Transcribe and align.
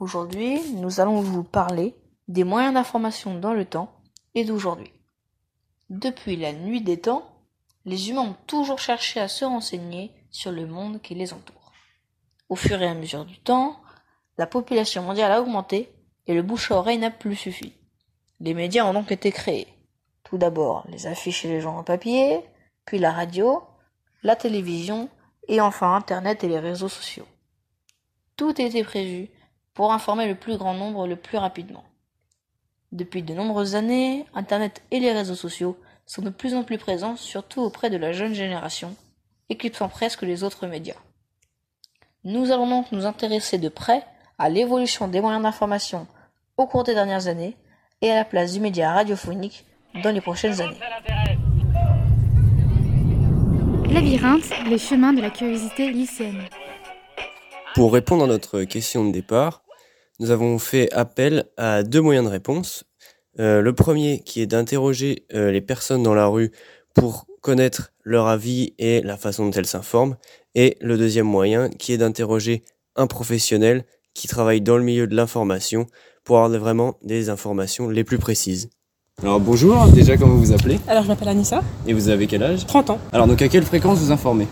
Aujourd'hui, 0.00 0.60
nous 0.74 1.00
allons 1.00 1.20
vous 1.20 1.42
parler 1.42 1.96
des 2.28 2.44
moyens 2.44 2.74
d'information 2.74 3.36
dans 3.36 3.52
le 3.52 3.64
temps 3.64 3.92
et 4.36 4.44
d'aujourd'hui. 4.44 4.92
Depuis 5.90 6.36
la 6.36 6.52
nuit 6.52 6.82
des 6.82 7.00
temps, 7.00 7.28
les 7.84 8.08
humains 8.08 8.22
ont 8.22 8.36
toujours 8.46 8.78
cherché 8.78 9.18
à 9.18 9.26
se 9.26 9.44
renseigner 9.44 10.12
sur 10.30 10.52
le 10.52 10.66
monde 10.66 11.02
qui 11.02 11.16
les 11.16 11.32
entoure. 11.32 11.72
Au 12.48 12.54
fur 12.54 12.80
et 12.80 12.86
à 12.86 12.94
mesure 12.94 13.24
du 13.24 13.40
temps, 13.40 13.80
la 14.36 14.46
population 14.46 15.02
mondiale 15.02 15.32
a 15.32 15.40
augmenté 15.40 15.92
et 16.28 16.34
le 16.34 16.42
bouche 16.42 16.70
à 16.70 16.76
oreille 16.76 16.98
n'a 16.98 17.10
plus 17.10 17.34
suffi. 17.34 17.72
Les 18.38 18.54
médias 18.54 18.84
ont 18.84 18.92
donc 18.92 19.10
été 19.10 19.32
créés. 19.32 19.66
Tout 20.22 20.38
d'abord 20.38 20.86
les 20.88 21.08
affiches 21.08 21.44
et 21.44 21.48
les 21.48 21.60
journaux 21.60 21.82
papier, 21.82 22.44
puis 22.84 23.00
la 23.00 23.10
radio, 23.10 23.64
la 24.22 24.36
télévision 24.36 25.08
et 25.48 25.60
enfin 25.60 25.96
Internet 25.96 26.44
et 26.44 26.48
les 26.48 26.60
réseaux 26.60 26.88
sociaux. 26.88 27.26
Tout 28.36 28.60
était 28.60 28.84
prévu 28.84 29.28
pour 29.78 29.92
informer 29.92 30.26
le 30.26 30.34
plus 30.34 30.56
grand 30.56 30.74
nombre 30.74 31.06
le 31.06 31.14
plus 31.14 31.38
rapidement. 31.38 31.84
Depuis 32.90 33.22
de 33.22 33.32
nombreuses 33.32 33.76
années, 33.76 34.26
Internet 34.34 34.82
et 34.90 34.98
les 34.98 35.12
réseaux 35.12 35.36
sociaux 35.36 35.78
sont 36.04 36.20
de 36.20 36.30
plus 36.30 36.56
en 36.56 36.64
plus 36.64 36.78
présents, 36.78 37.14
surtout 37.14 37.60
auprès 37.60 37.88
de 37.88 37.96
la 37.96 38.10
jeune 38.10 38.34
génération, 38.34 38.96
éclipsant 39.50 39.88
presque 39.88 40.22
les 40.22 40.42
autres 40.42 40.66
médias. 40.66 40.96
Nous 42.24 42.50
allons 42.50 42.68
donc 42.68 42.90
nous 42.90 43.06
intéresser 43.06 43.56
de 43.56 43.68
près 43.68 44.04
à 44.36 44.48
l'évolution 44.48 45.06
des 45.06 45.20
moyens 45.20 45.44
d'information 45.44 46.08
au 46.56 46.66
cours 46.66 46.82
des 46.82 46.94
dernières 46.94 47.28
années 47.28 47.56
et 48.02 48.10
à 48.10 48.16
la 48.16 48.24
place 48.24 48.54
du 48.54 48.58
média 48.58 48.92
radiophonique 48.92 49.64
dans 50.02 50.10
les 50.10 50.20
prochaines 50.20 50.60
années. 50.60 50.80
Labyrinthe, 53.88 54.50
les 54.68 54.78
chemins 54.78 55.12
de 55.12 55.20
la 55.20 55.30
curiosité 55.30 55.92
lycéenne. 55.92 56.48
Pour 57.76 57.92
répondre 57.92 58.24
à 58.24 58.26
notre 58.26 58.64
question 58.64 59.04
de 59.04 59.12
départ, 59.12 59.62
nous 60.20 60.30
avons 60.30 60.58
fait 60.58 60.92
appel 60.92 61.44
à 61.56 61.82
deux 61.82 62.00
moyens 62.00 62.26
de 62.26 62.30
réponse. 62.30 62.84
Euh, 63.38 63.60
le 63.60 63.72
premier 63.72 64.20
qui 64.24 64.40
est 64.42 64.46
d'interroger 64.46 65.24
euh, 65.34 65.50
les 65.52 65.60
personnes 65.60 66.02
dans 66.02 66.14
la 66.14 66.26
rue 66.26 66.50
pour 66.94 67.26
connaître 67.40 67.92
leur 68.02 68.26
avis 68.26 68.74
et 68.78 69.00
la 69.02 69.16
façon 69.16 69.46
dont 69.46 69.52
elles 69.52 69.66
s'informent. 69.66 70.16
Et 70.56 70.76
le 70.80 70.96
deuxième 70.98 71.26
moyen 71.26 71.68
qui 71.68 71.92
est 71.92 71.98
d'interroger 71.98 72.64
un 72.96 73.06
professionnel 73.06 73.84
qui 74.14 74.26
travaille 74.26 74.60
dans 74.60 74.76
le 74.76 74.82
milieu 74.82 75.06
de 75.06 75.14
l'information 75.14 75.86
pour 76.24 76.38
avoir 76.38 76.58
vraiment 76.60 76.96
des 77.04 77.28
informations 77.30 77.88
les 77.88 78.02
plus 78.02 78.18
précises. 78.18 78.70
Alors 79.22 79.38
bonjour, 79.40 79.86
déjà 79.88 80.16
comment 80.16 80.34
vous 80.34 80.46
vous 80.46 80.52
appelez? 80.52 80.78
Alors 80.88 81.02
je 81.04 81.08
m'appelle 81.08 81.28
Anissa, 81.28 81.62
Et 81.86 81.92
vous 81.92 82.08
avez 82.08 82.26
quel 82.26 82.42
âge? 82.42 82.66
30 82.66 82.90
ans, 82.90 82.98
Alors 83.12 83.26
donc 83.28 83.40
à 83.42 83.48
quelle 83.48 83.64
fréquence 83.64 83.98
vous 83.98 84.10
informez? 84.10 84.46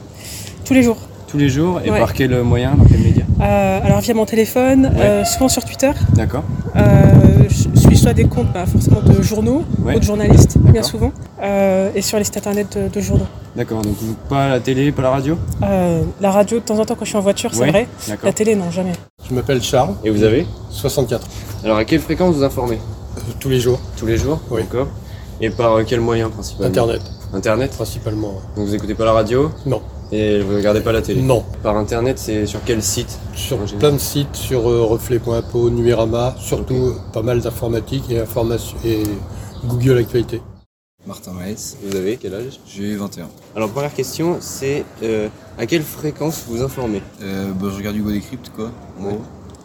Tous 0.64 0.74
les 0.74 0.82
jours. 0.82 0.98
Tous 1.28 1.38
les 1.38 1.48
jours 1.48 1.80
et 1.84 1.91
Ouais. 1.91 1.98
par 1.98 2.14
quel 2.14 2.42
moyen, 2.42 2.76
par 2.76 2.86
quel 2.88 3.00
média? 3.00 3.16
Euh, 3.40 3.80
alors 3.84 4.00
via 4.00 4.14
mon 4.14 4.24
téléphone, 4.24 4.86
Ouais. 4.94 5.00
euh, 5.00 5.24
souvent 5.24 5.48
sur 5.48 5.64
Twitter. 5.64 5.90
D'accord 6.14 6.42
Euh, 6.76 7.44
je 7.48 7.78
suis 7.80 7.96
soit 7.96 8.12
des 8.14 8.24
comptes 8.26 8.52
bah, 8.52 8.64
forcément 8.66 9.00
de 9.00 9.20
journaux 9.22 9.62
Ouais. 9.82 9.96
ou 9.96 9.98
de 9.98 10.04
journalistes, 10.04 10.56
bien 10.58 10.82
souvent, 10.82 11.12
euh, 11.42 11.90
et 11.94 12.02
sur 12.02 12.18
les 12.18 12.24
sites 12.24 12.36
internet 12.38 12.76
de, 12.78 12.88
de 12.88 13.00
journaux. 13.00 13.26
D'accord, 13.54 13.82
donc 13.82 13.94
pas 14.28 14.48
la 14.48 14.60
télé, 14.60 14.92
pas 14.92 15.02
la 15.02 15.10
radio? 15.10 15.36
Euh, 15.62 16.02
la 16.20 16.30
radio 16.30 16.58
de 16.58 16.64
temps 16.64 16.78
en 16.78 16.84
temps 16.84 16.94
quand 16.94 17.04
je 17.04 17.10
suis 17.10 17.18
en 17.18 17.22
voiture, 17.22 17.50
c'est 17.54 17.60
Ouais. 17.62 17.70
vrai. 17.70 17.88
D'accord. 18.08 18.26
La 18.26 18.32
télé, 18.32 18.54
non, 18.56 18.70
jamais. 18.70 18.92
Je 19.28 19.34
m'appelle 19.34 19.62
Charles, 19.62 19.94
Et 20.04 20.10
vous 20.10 20.22
avez? 20.22 20.46
64. 20.70 21.26
Alors 21.64 21.76
à 21.78 21.84
quelle 21.84 22.00
fréquence 22.00 22.34
vous 22.34 22.44
informez? 22.44 22.76
Euh, 23.16 23.20
tous 23.40 23.48
les 23.48 23.60
jours, 23.60 23.80
Tous 23.96 24.06
les 24.06 24.16
jours? 24.18 24.40
Oui. 24.50 24.62
D'accord. 24.62 24.88
Et 25.40 25.50
par 25.50 25.78
quel 25.86 26.00
moyen 26.00 26.28
principalement? 26.30 26.68
Internet, 26.68 27.02
Internet? 27.34 27.70
Principalement. 27.72 28.34
Donc 28.56 28.66
vous 28.66 28.74
écoutez 28.74 28.94
pas 28.94 29.04
la 29.06 29.12
radio? 29.12 29.50
Non, 29.66 29.80
et 30.12 30.40
vous 30.40 30.54
regardez 30.56 30.80
pas 30.80 30.92
la 30.92 31.02
télé 31.02 31.22
non. 31.22 31.44
Par 31.62 31.76
Internet, 31.76 32.18
c'est 32.18 32.46
sur 32.46 32.60
quel 32.64 32.82
site 32.82 33.18
Sur 33.34 33.58
plein 33.78 33.92
de 33.92 33.98
sites, 33.98 34.34
sur 34.34 34.68
euh, 34.70 34.82
reflet.info, 34.84 35.70
Numérama, 35.70 36.34
surtout 36.38 36.74
euh, 36.74 36.94
pas 37.12 37.22
mal 37.22 37.40
d'informatique 37.40 38.04
et 38.10 38.20
information 38.20 38.76
et 38.84 39.02
Google 39.64 39.98
Actualité. 39.98 40.40
Martin 41.06 41.32
Maes, 41.32 41.76
Vous 41.84 41.96
avez 41.96 42.16
quel 42.16 42.34
âge? 42.34 42.58
J'ai 42.66 42.96
21. 42.96 43.28
Alors 43.54 43.70
première 43.70 43.94
question, 43.94 44.38
c'est 44.41 44.84
euh, 45.04 45.28
à 45.56 45.66
quelle 45.66 45.82
fréquence 45.82 46.44
vous 46.48 46.62
informez? 46.62 47.00
Euh, 47.22 47.52
bah, 47.52 47.69
je 47.70 47.76
regarde 47.76 47.97
Hugo 47.97 48.10
Décrypte 48.10 48.50
quoi, 48.54 48.70
Ouais. 49.00 49.16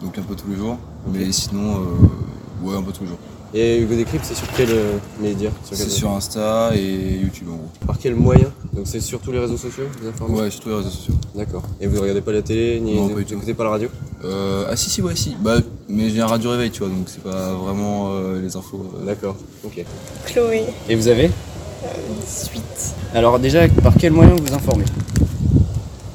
donc 0.02 0.16
un 0.18 0.22
peu 0.22 0.36
tous 0.36 0.48
les 0.48 0.56
jours. 0.56 0.76
Mais 1.12 1.32
sinon, 1.32 1.80
euh, 1.80 2.66
ouais, 2.68 2.76
un 2.76 2.82
peu 2.82 2.92
tous 2.92 3.02
les 3.02 3.08
jours. 3.08 3.18
Et 3.54 3.78
Hugo 3.80 3.96
Décrypte, 3.96 4.24
c'est 4.24 4.36
sur 4.36 4.46
quel 4.56 4.70
euh, 4.70 4.96
média? 5.20 5.50
C'est 5.64 5.90
sur 5.90 6.10
Insta 6.12 6.70
et 6.76 7.18
YouTube 7.20 7.48
en 7.50 7.56
gros. 7.56 7.68
Par 7.88 7.98
quel 7.98 8.14
moyen? 8.14 8.50
Donc 8.82 8.88
c'est 8.90 8.98
sur 9.00 9.20
tous 9.20 9.30
les 9.30 9.38
réseaux 9.38 9.56
sociaux 9.56 9.84
vous 10.00 10.08
informez 10.08 10.40
Ouais, 10.40 10.50
sur 10.50 10.58
tous 10.62 10.68
les 10.70 10.74
réseaux 10.74 10.90
sociaux. 10.90 11.14
D'accord. 11.36 11.62
Et 11.80 11.86
vous 11.86 12.00
regardez 12.02 12.20
pas 12.20 12.32
la 12.32 12.42
télé 12.42 12.80
ni 12.80 12.96
Non, 12.96 13.02
vous 13.06 13.10
pas 13.10 13.18
du 13.20 13.26
tout. 13.26 13.34
écoutez 13.34 13.54
pas 13.54 13.62
la 13.62 13.70
radio 13.70 13.88
Euh, 14.24 14.64
ah 14.68 14.74
si, 14.74 14.90
si, 14.90 15.00
ouais, 15.00 15.14
si. 15.14 15.36
Bah, 15.40 15.58
mais 15.88 16.10
j'ai 16.10 16.20
un 16.20 16.26
radio 16.26 16.50
réveil, 16.50 16.72
tu 16.72 16.80
vois, 16.80 16.88
donc 16.88 17.04
c'est 17.06 17.22
pas 17.22 17.52
vraiment 17.52 18.08
euh, 18.10 18.42
les 18.42 18.56
infos. 18.56 18.84
euh. 19.00 19.06
D'accord. 19.06 19.36
Ok. 19.64 19.84
Chloé, 20.26 20.64
Et 20.88 20.96
vous 20.96 21.06
avez 21.06 21.30
18. 22.26 22.60
Alors 23.14 23.38
déjà, 23.38 23.68
par 23.68 23.94
quel 23.96 24.10
moyen 24.14 24.34
vous 24.34 24.52
informez 24.52 24.84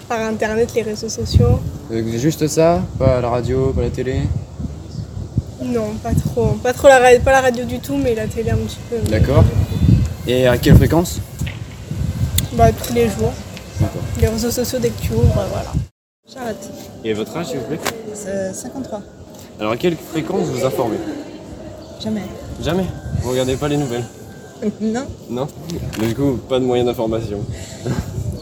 Par 0.10 0.20
internet, 0.20 0.74
les 0.76 0.82
réseaux 0.82 1.08
sociaux 1.08 1.62
Euh, 1.94 2.18
Juste 2.18 2.50
ça 2.50 2.82
Pas 3.00 3.22
la 3.22 3.30
radio, 3.30 3.72
pas 3.74 3.84
la 3.84 3.92
télé 3.92 4.24
Non, 5.64 5.94
pas 6.04 6.14
trop. 6.14 6.48
Pas 6.62 6.74
trop 6.74 6.90
la, 6.90 7.00
ra- 7.00 7.20
pas 7.24 7.32
la 7.32 7.40
radio 7.40 7.64
du 7.64 7.80
tout, 7.80 7.96
mais 7.96 8.14
la 8.14 8.28
télé 8.28 8.50
un 8.52 8.58
petit 8.58 8.80
peu. 8.90 8.98
D'accord. 9.10 9.46
Et 10.28 10.46
à 10.48 10.58
quelle 10.58 10.76
fréquence 10.76 11.22
Bah, 12.58 12.72
tous 12.72 12.94
les 12.94 13.08
jours. 13.10 13.34
Les 14.20 14.28
réseaux 14.28 14.50
sociaux, 14.52 14.80
dès 14.82 14.90
que 14.90 15.00
tu 15.02 15.14
ouvres, 15.14 15.26
voilà. 15.52 15.72
Charlotte, 16.32 16.70
Et 17.04 17.14
votre 17.14 17.36
âge, 17.38 17.48
s'il 17.48 17.60
vous 17.60 17.66
plaît? 17.66 17.80
Euh, 18.28 18.52
53. 18.52 19.02
Alors 19.60 19.72
à 19.74 19.78
quelle 19.78 19.96
fréquence 19.96 20.48
vous 20.48 20.66
informez? 20.66 20.98
Jamais. 22.04 22.24
Jamais? 22.62 22.86
Vous 23.22 23.30
regardez 23.32 23.56
pas 23.56 23.68
les 23.68 23.78
nouvelles? 23.78 24.04
Non 24.82 25.06
Non? 25.30 25.48
Du 26.00 26.16
coup, 26.16 26.38
pas 26.50 26.60
de 26.60 26.66
moyen 26.66 26.84
d'information. 26.84 27.40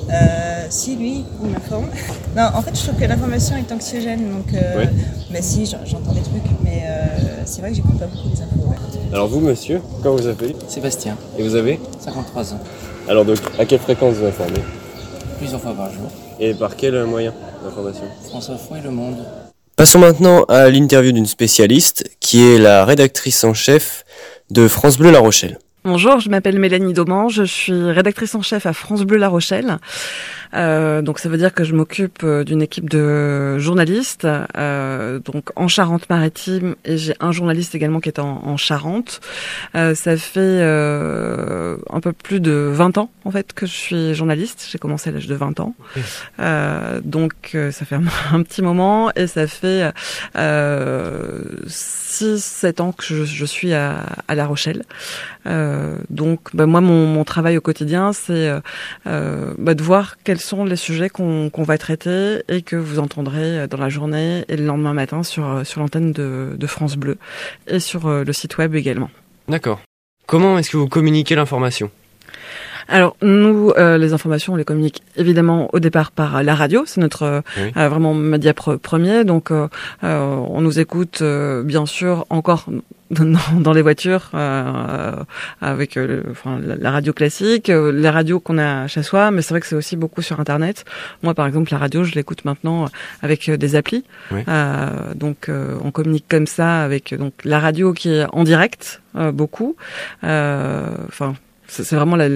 euh, 0.09 0.65
Si, 0.69 0.95
lui, 0.95 1.25
il 1.43 1.49
m'informe. 1.49 1.87
Non, 2.37 2.49
en 2.55 2.61
fait, 2.61 2.75
je 2.77 2.83
trouve 2.87 2.99
que 2.99 3.05
l'information 3.05 3.55
est 3.57 3.71
anxiogène, 3.71 4.29
donc. 4.31 4.53
Euh, 4.53 4.77
Ouais. 4.77 4.89
Mais 5.31 5.41
si, 5.41 5.65
j'en- 5.65 5.83
j'entends 5.85 6.13
des 6.13 6.21
trucs, 6.21 6.43
mais 6.63 6.83
euh, 6.87 7.41
c'est 7.45 7.59
vrai 7.61 7.71
que 7.71 7.75
j'écoute 7.75 7.99
pas 7.99 8.07
beaucoup 8.07 8.29
les 8.33 8.41
infos. 8.41 8.69
ouais. 8.69 8.75
Alors 9.15 9.29
vous, 9.29 9.39
monsieur, 9.39 9.79
comment 10.03 10.17
vous 10.17 10.27
appelez 10.27 10.53
Sébastien, 10.67 11.15
Et 11.39 11.43
vous 11.43 11.55
avez 11.55 11.79
53 12.01 12.53
ans, 12.53 12.59
Alors 13.07 13.23
donc, 13.23 13.37
à 13.57 13.63
quelle 13.63 13.79
fréquence 13.79 14.15
vous 14.15 14.25
informez 14.25 14.59
plusieurs 15.37 15.61
fois 15.61 15.71
par 15.71 15.89
jour. 15.89 16.11
Et 16.37 16.53
par 16.53 16.75
quel 16.75 16.95
euh, 16.95 17.05
moyen 17.05 17.33
d'information 17.63 18.03
François 18.27 18.57
Foy, 18.57 18.81
Le 18.83 18.91
Monde. 18.91 19.25
Passons 19.77 19.99
maintenant 19.99 20.43
à 20.49 20.69
l'interview 20.69 21.13
d'une 21.13 21.27
spécialiste 21.27 22.11
qui 22.19 22.41
est 22.45 22.57
la 22.57 22.83
rédactrice 22.83 23.45
en 23.45 23.53
chef 23.53 24.03
de 24.51 24.67
France 24.67 24.97
Bleu 24.97 25.11
La 25.11 25.19
Rochelle. 25.19 25.59
Bonjour, 25.85 26.19
je 26.19 26.29
m'appelle 26.29 26.59
Mélanie 26.59 26.93
Domange, 26.93 27.35
je 27.35 27.43
suis 27.43 27.91
rédactrice 27.91 28.35
en 28.35 28.41
chef 28.41 28.65
à 28.65 28.73
France 28.73 29.03
Bleu 29.03 29.17
La 29.17 29.29
Rochelle. 29.29 29.77
Euh, 30.55 31.01
donc 31.01 31.19
ça 31.19 31.29
veut 31.29 31.38
dire 31.38 31.53
que 31.53 31.63
je 31.63 31.73
m'occupe 31.73 32.23
euh, 32.23 32.43
d'une 32.43 32.61
équipe 32.61 32.89
de 32.89 33.57
journalistes 33.57 34.27
euh, 34.57 35.19
donc 35.19 35.49
en 35.55 35.67
Charente-Maritime 35.67 36.75
et 36.85 36.97
j'ai 36.97 37.13
un 37.19 37.31
journaliste 37.31 37.75
également 37.75 37.99
qui 37.99 38.09
est 38.09 38.19
en, 38.19 38.41
en 38.45 38.57
Charente. 38.57 39.21
Euh, 39.75 39.95
ça 39.95 40.16
fait 40.17 40.39
euh, 40.39 41.77
un 41.89 41.99
peu 41.99 42.13
plus 42.13 42.39
de 42.39 42.69
20 42.71 42.97
ans 42.97 43.09
en 43.25 43.31
fait 43.31 43.53
que 43.53 43.66
je 43.66 43.73
suis 43.73 44.16
journaliste, 44.16 44.67
j'ai 44.71 44.77
commencé 44.77 45.09
à 45.09 45.13
l'âge 45.13 45.27
de 45.27 45.35
20 45.35 45.59
ans. 45.59 45.75
Euh, 46.39 47.01
donc 47.03 47.57
ça 47.72 47.85
fait 47.85 47.95
un, 47.95 48.03
un 48.33 48.43
petit 48.43 48.61
moment 48.61 49.11
et 49.16 49.27
ça 49.27 49.47
fait 49.47 49.91
euh, 50.37 51.41
6-7 51.67 52.81
ans 52.81 52.91
que 52.91 53.03
je, 53.03 53.25
je 53.25 53.45
suis 53.45 53.73
à, 53.73 54.05
à 54.27 54.35
La 54.35 54.45
Rochelle. 54.45 54.83
Euh, 55.47 55.97
donc, 56.09 56.39
bah, 56.53 56.66
moi, 56.66 56.81
mon, 56.81 57.05
mon 57.05 57.23
travail 57.23 57.57
au 57.57 57.61
quotidien, 57.61 58.13
c'est 58.13 58.51
bah, 59.05 59.73
de 59.73 59.83
voir 59.83 60.17
quels 60.23 60.39
sont 60.45 60.63
les 60.63 60.75
sujets 60.75 61.09
qu'on 61.09 61.50
va 61.57 61.78
traiter 61.78 62.41
et 62.47 62.61
que 62.61 62.75
vous 62.75 63.00
entendrez 63.00 63.67
dans 63.67 63.78
la 63.78 63.89
journée 63.89 64.45
et 64.47 64.56
le 64.56 64.66
lendemain 64.66 64.94
matin 64.94 65.23
sur, 65.23 65.66
sur 65.66 65.81
l'antenne 65.81 66.11
de, 66.11 66.56
de 66.57 66.67
France 66.67 66.95
Bleu 66.95 67.17
et 67.67 67.79
sur 67.79 68.08
euh, 68.08 68.23
le 68.23 68.34
site 68.34 68.58
web 68.58 68.75
également. 68.75 69.09
D'accord. 69.47 69.79
Comment 70.28 70.58
est-ce 70.58 70.69
que 70.72 70.78
vous 70.78 70.87
communiquez 70.87 71.35
l'information? 71.35 71.91
Alors 72.87 73.16
nous, 73.22 73.72
euh, 73.78 73.97
les 73.97 74.14
informations, 74.14 74.53
on 74.53 74.55
les 74.58 74.64
communique 74.66 75.02
évidemment 75.16 75.70
au 75.73 75.79
départ 75.79 76.11
par 76.11 76.43
la 76.43 76.55
radio, 76.55 76.84
c'est 76.85 77.02
notre 77.02 77.23
euh, 77.23 77.41
Oui. 77.58 77.72
euh, 77.78 77.90
vraiment 77.90 78.14
média 78.14 78.52
pre- 78.53 78.78
premier. 78.78 79.23
Donc 79.23 79.52
euh, 79.52 79.67
euh, 80.03 80.20
on 80.49 80.61
nous 80.61 80.79
écoute 80.79 81.20
euh, 81.22 81.64
bien 81.64 81.85
sûr 81.85 82.26
encore 82.29 82.66
dans, 83.11 83.72
les 83.73 83.82
voitures 83.84 84.32
euh, 84.34 85.11
avec 85.61 85.96
euh, 85.96 86.23
enfin, 86.32 86.59
la, 86.59 86.76
la 86.76 86.91
radio 86.91 87.14
classique, 87.14 87.70
euh, 87.70 87.91
les 87.91 88.09
radios 88.09 88.40
qu'on 88.40 88.58
a 88.58 88.88
chez 88.88 89.03
soi, 89.03 89.29
mais 89.31 89.41
c'est 89.43 89.49
vrai 89.53 89.61
que 89.61 89.67
c'est 89.67 89.76
aussi 89.76 89.96
beaucoup 89.96 90.22
sur 90.23 90.40
Internet. 90.40 90.85
Moi 91.23 91.34
par 91.35 91.46
exemple 91.47 91.72
la 91.72 91.78
radio, 91.78 92.03
je 92.03 92.14
l'écoute 92.16 92.46
maintenant 92.46 92.85
avec 93.22 93.49
des 93.49 93.76
applis. 93.76 94.03
Oui. 94.31 94.41
Euh, 94.47 95.14
donc 95.16 95.49
euh, 95.49 95.76
on 95.84 95.91
communique 95.91 96.26
comme 96.28 96.47
ça 96.47 96.81
avec 96.84 97.14
donc 97.14 97.34
la 97.43 97.59
radio 97.59 97.93
qui 97.93 98.09
est 98.09 98.26
en 98.31 98.43
direct 98.43 99.02
euh, 99.16 99.31
beaucoup. 99.31 99.76
Euh, 100.23 100.88
Enfin 101.08 101.35
c'est 101.67 101.96
vraiment 101.96 102.16
la, 102.16 102.29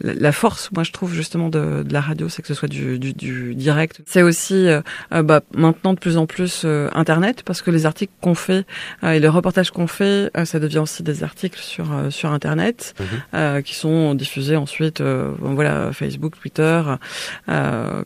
la, 0.00 0.32
force, 0.32 0.70
moi 0.72 0.82
je 0.82 0.92
trouve 0.92 1.14
justement 1.14 1.48
de, 1.48 1.82
de 1.82 1.92
la 1.92 2.00
radio, 2.00 2.28
c'est 2.28 2.42
que 2.42 2.48
ce 2.48 2.54
soit 2.54 2.68
du, 2.68 2.98
du, 2.98 3.12
du 3.12 3.54
direct. 3.54 4.00
C'est 4.06 4.22
aussi 4.22 4.66
euh, 4.66 4.80
euh, 5.12 5.22
bah, 5.22 5.40
maintenant 5.54 5.94
de 5.94 5.98
plus 5.98 6.16
en 6.16 6.26
plus 6.26 6.62
euh, 6.64 6.88
Internet, 6.92 7.42
parce 7.44 7.62
que 7.62 7.70
les 7.70 7.86
articles 7.86 8.12
qu'on 8.20 8.34
fait 8.34 8.66
et 9.02 9.20
les 9.20 9.28
reportages 9.28 9.70
qu'on 9.70 9.86
fait, 9.86 10.30
ça 10.44 10.58
devient 10.58 10.78
aussi 10.78 11.02
des 11.02 11.22
articles 11.22 11.58
sur 11.58 11.86
sur 12.10 12.30
Internet, 12.32 12.94
mhm. 13.32 13.62
qui 13.62 13.74
sont 13.74 14.14
diffusés 14.14 14.56
ensuite, 14.56 15.00
voilà, 15.00 15.92
Facebook, 15.92 16.34
Twitter, 16.40 16.82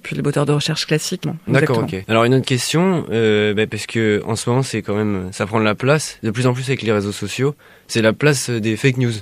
puis 0.02 0.16
les 0.16 0.22
moteurs 0.22 0.46
de 0.46 0.52
recherche 0.52 0.86
classiques. 0.86 1.26
D'accord, 1.48 1.78
ok. 1.78 2.04
Alors 2.08 2.24
une 2.24 2.34
autre 2.34 2.46
question, 2.46 3.04
bah, 3.08 3.66
parce 3.66 3.86
que 3.86 4.22
en 4.26 4.36
ce 4.36 4.48
moment 4.48 4.62
c'est 4.62 4.82
quand 4.82 4.94
même, 4.94 5.28
ça 5.32 5.46
prend 5.46 5.58
de 5.58 5.64
la 5.64 5.74
place, 5.74 6.18
de 6.22 6.30
plus 6.30 6.46
en 6.46 6.54
plus 6.54 6.68
avec 6.68 6.82
les 6.82 6.92
réseaux 6.92 7.12
sociaux, 7.12 7.54
c'est 7.88 8.02
la 8.02 8.12
place 8.12 8.50
des 8.50 8.76
fake 8.76 8.98
news. 8.98 9.12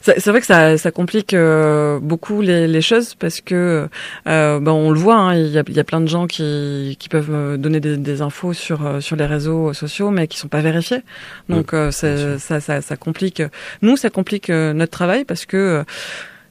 C'est 0.00 0.28
vrai 0.28 0.40
que 0.40 0.46
ça, 0.46 0.76
ça 0.76 0.90
complique 0.90 1.32
euh, 1.32 1.98
beaucoup 1.98 2.42
les, 2.42 2.68
les, 2.68 2.82
choses 2.82 3.14
parce 3.14 3.40
que 3.40 3.88
euh, 4.26 4.60
ben 4.60 4.70
on 4.70 4.90
le 4.90 4.98
voit, 4.98 5.16
hein, 5.16 5.34
il 5.34 5.46
y, 5.46 5.58
a, 5.58 5.64
y, 5.66 5.80
a, 5.80 5.84
plein 5.84 6.02
de 6.02 6.06
gens 6.08 6.26
qui, 6.26 6.96
qui 7.00 7.08
peuvent 7.08 7.30
euh, 7.32 7.56
donner 7.56 7.80
des, 7.80 7.96
des, 7.96 8.20
infos 8.20 8.52
sur 8.52 8.84
euh, 8.84 9.00
sur 9.00 9.16
les 9.16 9.24
réseaux 9.24 9.72
sociaux 9.72 10.10
mais 10.10 10.28
qui 10.28 10.36
sont 10.36 10.48
pas 10.48 10.60
vérifiés. 10.60 11.02
Donc 11.48 11.74
ça, 11.90 12.38
ça, 12.38 12.60
ça, 12.60 12.96
complique. 12.96 13.42
Nous, 13.80 13.96
ça 13.96 14.10
complique 14.10 14.50
notre 14.50 14.92
travail 14.92 15.24
parce 15.24 15.46
que 15.46 15.84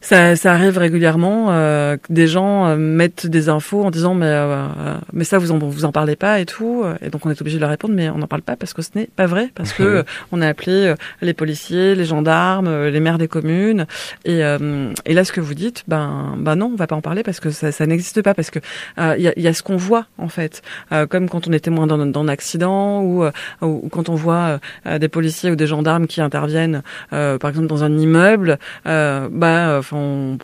ça, 0.03 0.35
ça 0.35 0.51
arrive 0.51 0.77
régulièrement 0.77 1.47
euh, 1.49 1.95
des 2.09 2.27
gens 2.27 2.67
euh, 2.67 2.75
mettent 2.75 3.25
des 3.25 3.47
infos 3.47 3.83
en 3.83 3.89
disant 3.89 4.13
mais 4.13 4.25
euh, 4.27 4.67
mais 5.13 5.23
ça 5.23 5.37
vous 5.37 5.51
en 5.51 5.57
vous 5.57 5.85
en 5.85 5.93
parlez 5.93 6.17
pas 6.17 6.41
et 6.41 6.45
tout. 6.45 6.83
Et 7.01 7.09
donc 7.09 7.25
on 7.25 7.31
est 7.31 7.39
obligé 7.39 7.55
de 7.55 7.61
leur 7.61 7.69
répondre 7.69 7.93
mais 7.95 8.09
on 8.09 8.17
n'en 8.17 8.27
parle 8.27 8.41
pas 8.41 8.57
parce 8.57 8.73
que 8.73 8.81
ce 8.81 8.89
n'est 8.95 9.07
pas 9.07 9.27
vrai. 9.27 9.49
Parce 9.55 9.71
que 9.71 10.03
on 10.33 10.41
a 10.41 10.47
appelé 10.47 10.93
les 11.21 11.33
policiers 11.33 11.95
les 11.95 12.03
gendarmes 12.03 12.87
les 12.87 12.99
maires 12.99 13.17
des 13.17 13.29
communes. 13.29 13.87
Et 14.25 14.39
et 14.39 15.13
là 15.13 15.23
ce 15.23 15.31
que 15.31 15.39
vous 15.39 15.53
dites 15.53 15.83
ben 15.87 16.35
ben 16.37 16.57
non 16.57 16.71
on 16.73 16.75
va 16.75 16.87
pas 16.87 16.97
en 16.97 17.01
parler 17.01 17.23
parce 17.23 17.39
que 17.39 17.51
ça, 17.51 17.71
ça 17.71 17.85
n'existe 17.85 18.21
pas. 18.21 18.33
Parce 18.33 18.51
que 18.51 18.59
il 18.97 19.21
y 19.21 19.29
a, 19.29 19.39
y, 19.39 19.47
a, 19.47 19.53
ce 19.53 19.63
qu'on 19.63 19.77
voit 19.77 20.07
en 20.17 20.27
fait. 20.27 20.61
Comme 21.09 21.29
quand 21.29 21.47
on 21.47 21.53
est 21.53 21.61
témoin 21.61 21.87
d'un, 21.87 22.05
d'un 22.05 22.27
accident 22.27 23.01
ou, 23.01 23.23
ou 23.61 23.89
quand 23.89 24.09
on 24.09 24.15
voit 24.15 24.59
des 24.85 25.07
policiers 25.07 25.51
ou 25.51 25.55
des 25.55 25.67
gendarmes 25.67 26.07
qui 26.07 26.19
interviennent 26.19 26.83
par 27.09 27.47
exemple 27.47 27.67
dans 27.67 27.85
un 27.85 27.97
immeuble 27.97 28.57
bah 28.85 29.81
on, 29.95 30.37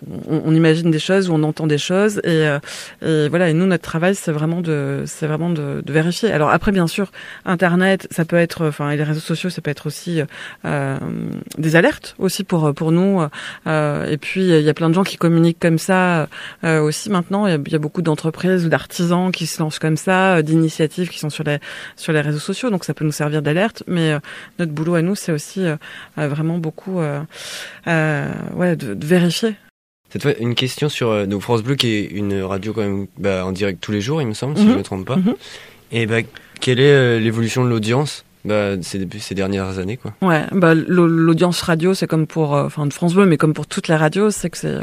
imagine 0.53 0.91
des 0.91 0.99
choses 0.99 1.29
ou 1.29 1.33
on 1.33 1.43
entend 1.43 1.67
des 1.67 1.77
choses 1.77 2.17
et, 2.23 2.47
euh, 2.47 2.59
et 3.01 3.29
voilà. 3.29 3.49
Et 3.49 3.53
nous, 3.53 3.65
notre 3.65 3.83
travail, 3.83 4.15
c'est 4.15 4.31
vraiment 4.31 4.61
de, 4.61 5.03
c'est 5.05 5.27
vraiment 5.27 5.49
de, 5.49 5.83
vérifier. 5.87 6.31
Alors 6.31 6.49
après, 6.49 6.71
bien 6.71 6.87
sûr, 6.87 7.11
Internet, 7.45 8.07
ça 8.11 8.25
peut 8.25 8.35
être, 8.35 8.67
enfin, 8.67 8.89
et 8.91 8.97
les 8.97 9.03
réseaux 9.03 9.19
sociaux, 9.19 9.49
ça 9.49 9.61
peut 9.61 9.71
être 9.71 9.87
aussi 9.87 10.21
euh, 10.65 10.97
des 11.57 11.75
alertes 11.75 12.15
aussi 12.19 12.43
pour 12.43 12.73
pour 12.73 12.91
nous. 12.91 13.21
Euh, 13.67 14.05
et 14.05 14.17
puis 14.17 14.47
il 14.47 14.61
y 14.61 14.69
a 14.69 14.73
plein 14.73 14.89
de 14.89 14.93
gens 14.93 15.03
qui 15.03 15.17
communiquent 15.17 15.59
comme 15.59 15.77
ça 15.77 16.27
euh, 16.63 16.81
aussi 16.81 17.09
maintenant. 17.09 17.47
Il 17.47 17.71
y 17.71 17.75
a, 17.75 17.79
beaucoup 17.79 18.01
d'entreprises 18.01 18.65
ou 18.65 18.69
d'artisans 18.69 19.31
qui 19.31 19.47
se 19.47 19.61
lancent 19.61 19.79
comme 19.79 19.97
ça, 19.97 20.35
euh, 20.35 20.41
d'initiatives 20.41 21.09
qui 21.09 21.19
sont 21.19 21.29
sur 21.29 21.43
les 21.43 21.59
sur 21.95 22.13
les 22.13 22.21
réseaux 22.21 22.39
sociaux. 22.39 22.69
Donc 22.69 22.83
ça 22.83 22.93
peut 22.93 23.05
nous 23.05 23.11
servir 23.11 23.41
d'alerte. 23.41 23.83
Mais 23.87 24.17
notre 24.57 24.71
boulot 24.71 24.95
à 24.95 25.01
nous, 25.01 25.15
c'est 25.15 25.31
aussi 25.31 25.65
vraiment 26.15 26.57
beaucoup 26.57 26.99
ouais, 26.99 28.75
de, 28.75 28.93
de 28.93 29.05
vérifier 29.05 29.38
cette 30.09 30.23
fois, 30.23 30.33
une 30.39 30.55
question 30.55 30.89
sur 30.89 31.09
euh, 31.09 31.25
donc 31.25 31.41
France 31.41 31.61
Bleu, 31.61 31.75
qui 31.75 31.93
est 31.93 32.05
une 32.05 32.41
radio 32.41 32.73
quand 32.73 32.81
même 32.81 33.07
bah, 33.17 33.45
en 33.45 33.51
direct 33.51 33.79
tous 33.79 33.91
les 33.91 34.01
jours, 34.01 34.21
il 34.21 34.27
me 34.27 34.33
semble, 34.33 34.57
si 34.57 34.63
je 34.63 34.67
ne 34.67 34.73
mhm. 34.73 34.79
me 34.79 34.83
trompe 34.83 35.05
pas. 35.05 35.17
Mhm. 35.17 35.35
Et 35.91 36.05
bah, 36.07 36.17
quelle 36.59 36.79
est 36.79 36.91
euh, 36.91 37.19
l'évolution 37.19 37.63
de 37.63 37.69
l'audience 37.69 38.25
bah, 38.43 38.81
ces, 38.81 39.05
ces 39.19 39.35
dernières 39.35 39.77
années 39.77 39.97
quoi? 39.97 40.13
Ouais, 40.21 40.45
bah, 40.51 40.73
l'audience 40.73 41.61
radio, 41.61 41.93
c'est 41.93 42.07
comme 42.07 42.25
pour, 42.25 42.55
euh, 42.55 42.65
enfin 42.65 42.89
France 42.89 43.13
Bleu, 43.13 43.27
mais 43.27 43.37
comme 43.37 43.53
pour 43.53 43.67
toutes 43.67 43.87
les 43.87 43.95
radios, 43.95 44.31
c'est 44.31 44.49
que 44.49 44.57
c'est, 44.57 44.77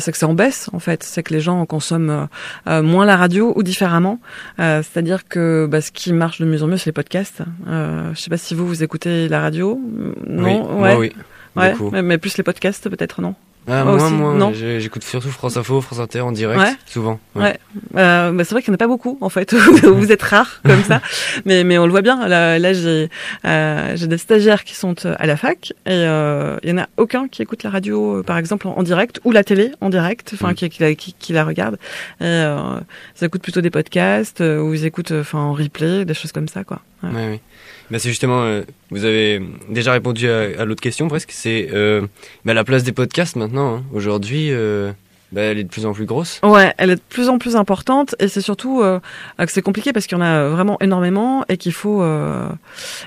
c'est 0.00 0.10
que 0.10 0.18
c'est 0.18 0.26
en 0.26 0.34
baisse 0.34 0.70
en 0.72 0.80
fait. 0.80 1.04
C'est 1.04 1.22
que 1.22 1.32
les 1.32 1.40
gens 1.40 1.64
consomment 1.64 2.26
moins 2.66 3.06
la 3.06 3.16
radio 3.16 3.52
ou 3.54 3.62
différemment. 3.62 4.18
C'est-à-dire 4.58 5.28
que 5.28 5.68
bah, 5.70 5.80
ce 5.80 5.92
qui 5.92 6.12
marche 6.12 6.40
de 6.40 6.46
mieux 6.46 6.64
en 6.64 6.66
mieux, 6.66 6.78
c'est 6.78 6.86
les 6.86 6.92
podcasts. 6.92 7.42
je 7.66 8.12
sais 8.16 8.30
pas 8.30 8.38
si 8.38 8.56
vous 8.56 8.66
vous 8.66 8.82
écoutez 8.82 9.28
la 9.28 9.40
radio. 9.40 9.80
Non, 10.26 10.80
ouais. 10.80 10.96
oui. 10.96 11.12
Ouais, 11.54 12.02
mais 12.02 12.18
plus 12.18 12.36
les 12.36 12.44
podcasts 12.44 12.88
peut-être 12.88 13.20
non? 13.20 13.34
Ah, 13.68 13.84
moi, 13.84 14.10
moi, 14.10 14.52
j'écoute 14.52 15.04
surtout 15.04 15.30
France 15.30 15.56
Info, 15.56 15.80
France 15.80 16.00
Inter 16.00 16.20
en 16.22 16.32
direct, 16.32 16.78
souvent. 16.86 17.20
Ouais. 17.34 17.58
Euh, 17.96 18.32
bah, 18.32 18.44
c'est 18.44 18.54
vrai 18.54 18.62
qu'il 18.62 18.72
n'y 18.72 18.74
en 18.74 18.76
a 18.76 18.78
pas 18.78 18.86
beaucoup, 18.86 19.18
en 19.20 19.28
fait. 19.28 19.54
Vous 19.82 20.10
êtes 20.10 20.22
rares 20.22 20.60
comme 20.64 20.82
ça, 20.82 21.00
mais 21.44 21.64
mais 21.64 21.78
on 21.78 21.84
le 21.84 21.90
voit 21.90 22.02
bien. 22.02 22.26
Là, 22.28 22.58
là 22.58 22.72
j'ai 22.72 23.10
euh, 23.44 23.92
j'ai 23.96 24.06
des 24.06 24.18
stagiaires 24.18 24.64
qui 24.64 24.74
sont 24.74 24.94
euh, 25.04 25.14
à 25.18 25.26
la 25.26 25.36
fac 25.36 25.72
et 25.86 25.90
euh, 25.90 26.56
il 26.62 26.70
y 26.70 26.72
en 26.72 26.78
a 26.78 26.88
aucun 26.96 27.28
qui 27.28 27.42
écoute 27.42 27.62
la 27.62 27.70
radio, 27.70 28.18
euh, 28.18 28.22
par 28.22 28.38
exemple, 28.38 28.66
en, 28.68 28.82
direct 28.82 29.20
ou 29.24 29.32
la 29.32 29.44
télé 29.44 29.72
en 29.80 29.90
direct, 29.90 30.30
enfin 30.34 30.52
mm. 30.52 30.54
qui, 30.54 30.68
qui, 30.70 30.82
la, 30.82 30.94
qui, 30.94 31.14
qui, 31.18 31.32
la 31.32 31.44
regarde. 31.44 31.74
Et, 32.20 32.24
euh, 32.24 32.80
ils 33.20 33.24
écoutent 33.24 33.42
plutôt 33.42 33.60
des 33.60 33.70
podcasts 33.70 34.40
ou 34.40 34.74
ils 34.74 34.84
écoutent, 34.84 35.12
enfin, 35.12 35.38
en 35.38 35.52
replay, 35.52 36.04
des 36.04 36.14
choses 36.14 36.32
comme 36.32 36.48
ça, 36.48 36.64
quoi. 36.64 36.80
Ouais. 37.02 37.10
oui. 37.30 37.40
Bah 37.90 37.98
c'est 37.98 38.10
justement, 38.10 38.42
euh, 38.42 38.62
vous 38.90 39.04
avez 39.04 39.40
déjà 39.70 39.92
répondu 39.92 40.28
à, 40.28 40.60
à 40.60 40.64
l'autre 40.66 40.82
question 40.82 41.08
presque, 41.08 41.30
c'est 41.32 41.70
euh, 41.72 42.06
bah 42.44 42.52
la 42.52 42.64
place 42.64 42.84
des 42.84 42.92
podcasts 42.92 43.36
maintenant. 43.36 43.76
Hein. 43.76 43.82
Aujourd'hui, 43.94 44.48
euh, 44.50 44.92
bah, 45.32 45.42
elle 45.42 45.58
est 45.58 45.64
de 45.64 45.68
plus 45.68 45.84
en 45.86 45.92
plus 45.92 46.06
grosse. 46.06 46.40
Ouais, 46.42 46.74
elle 46.78 46.90
est 46.90 46.96
de 46.96 47.02
plus 47.06 47.28
en 47.28 47.38
plus 47.38 47.56
importante 47.56 48.14
et 48.18 48.28
c'est 48.28 48.40
surtout 48.40 48.82
euh, 48.82 48.98
que 49.38 49.50
c'est 49.50 49.62
compliqué 49.62 49.92
parce 49.92 50.06
qu'il 50.06 50.16
y 50.16 50.20
en 50.20 50.24
a 50.24 50.48
vraiment 50.48 50.78
énormément 50.80 51.44
et 51.48 51.56
qu'il 51.56 51.72
faut 51.72 52.02
euh, 52.02 52.48